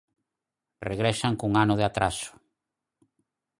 [0.89, 2.29] Regresan cun ano de atraso.